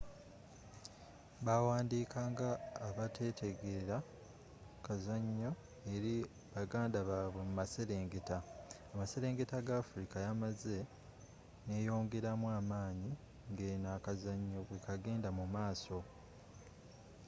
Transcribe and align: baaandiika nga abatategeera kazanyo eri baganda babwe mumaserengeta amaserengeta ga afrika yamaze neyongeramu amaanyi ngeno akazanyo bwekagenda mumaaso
baaandiika 1.45 2.19
nga 2.31 2.49
abatategeera 2.87 3.97
kazanyo 4.85 5.51
eri 5.93 6.15
baganda 6.53 6.99
babwe 7.09 7.41
mumaserengeta 7.47 8.37
amaserengeta 8.93 9.57
ga 9.67 9.73
afrika 9.83 10.15
yamaze 10.25 10.75
neyongeramu 11.67 12.47
amaanyi 12.59 13.11
ngeno 13.51 13.87
akazanyo 13.97 14.59
bwekagenda 14.67 15.29
mumaaso 15.37 15.99